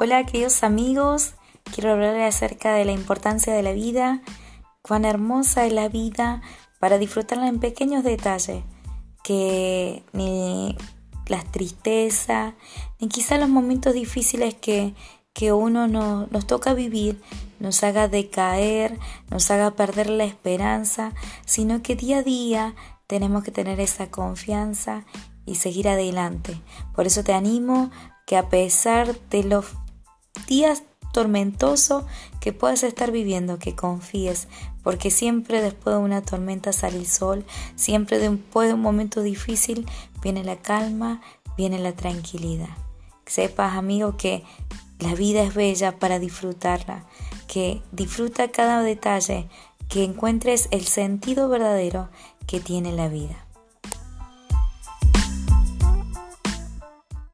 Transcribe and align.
Hola 0.00 0.24
queridos 0.24 0.62
amigos, 0.62 1.34
quiero 1.74 1.90
hablarles 1.90 2.32
acerca 2.32 2.72
de 2.72 2.84
la 2.84 2.92
importancia 2.92 3.52
de 3.52 3.64
la 3.64 3.72
vida, 3.72 4.22
cuán 4.80 5.04
hermosa 5.04 5.66
es 5.66 5.72
la 5.72 5.88
vida 5.88 6.40
para 6.78 6.98
disfrutarla 6.98 7.48
en 7.48 7.58
pequeños 7.58 8.04
detalles, 8.04 8.62
que 9.24 10.04
ni 10.12 10.78
las 11.26 11.50
tristezas, 11.50 12.54
ni 13.00 13.08
quizás 13.08 13.40
los 13.40 13.48
momentos 13.48 13.92
difíciles 13.92 14.54
que, 14.54 14.94
que 15.32 15.52
uno 15.52 15.88
nos 15.88 16.46
toca 16.46 16.74
vivir, 16.74 17.20
nos 17.58 17.82
haga 17.82 18.06
decaer, 18.06 19.00
nos 19.32 19.50
haga 19.50 19.72
perder 19.72 20.10
la 20.10 20.26
esperanza, 20.26 21.12
sino 21.44 21.82
que 21.82 21.96
día 21.96 22.18
a 22.18 22.22
día 22.22 22.76
tenemos 23.08 23.42
que 23.42 23.50
tener 23.50 23.80
esa 23.80 24.12
confianza 24.12 25.06
y 25.44 25.56
seguir 25.56 25.88
adelante. 25.88 26.62
Por 26.94 27.08
eso 27.08 27.24
te 27.24 27.32
animo 27.32 27.90
que 28.28 28.36
a 28.36 28.48
pesar 28.48 29.18
de 29.30 29.42
los 29.42 29.74
días 30.46 30.82
tormentosos 31.12 32.04
que 32.40 32.52
puedas 32.52 32.82
estar 32.82 33.10
viviendo, 33.10 33.58
que 33.58 33.74
confíes, 33.74 34.48
porque 34.82 35.10
siempre 35.10 35.60
después 35.62 35.96
de 35.96 36.02
una 36.02 36.22
tormenta 36.22 36.72
sale 36.72 36.98
el 36.98 37.06
sol, 37.06 37.44
siempre 37.76 38.18
después 38.18 38.68
de 38.68 38.74
un 38.74 38.82
momento 38.82 39.22
difícil 39.22 39.86
viene 40.22 40.44
la 40.44 40.56
calma, 40.56 41.20
viene 41.56 41.78
la 41.78 41.92
tranquilidad. 41.92 42.68
Sepas, 43.26 43.76
amigo, 43.76 44.16
que 44.16 44.44
la 44.98 45.14
vida 45.14 45.42
es 45.42 45.54
bella 45.54 45.98
para 45.98 46.18
disfrutarla, 46.18 47.04
que 47.46 47.82
disfruta 47.92 48.50
cada 48.50 48.82
detalle, 48.82 49.48
que 49.88 50.04
encuentres 50.04 50.68
el 50.70 50.86
sentido 50.86 51.48
verdadero 51.48 52.08
que 52.46 52.60
tiene 52.60 52.92
la 52.92 53.08
vida. 53.08 53.47